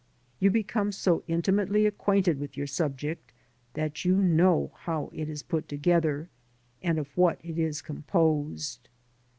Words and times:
You 0.39 0.49
become 0.49 0.91
so 0.91 1.21
intimately 1.27 1.85
acquainted 1.85 2.39
with 2.39 2.57
your 2.57 2.65
subject 2.65 3.31
that 3.75 4.03
you 4.03 4.15
know 4.15 4.71
how 4.77 5.11
it 5.13 5.29
is 5.29 5.43
put 5.43 5.67
together, 5.69 6.27
and 6.81 6.97
of 6.97 7.15
what 7.15 7.39
it 7.43 7.59
is 7.59 7.83
composed. 7.83 8.89